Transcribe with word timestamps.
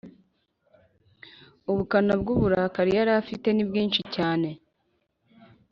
ubukana 1.69 2.13
bw'uburakari 2.21 2.91
yarafite 2.99 3.47
ni 3.51 3.63
bwinshi 3.69 4.01
cyane 4.15 4.49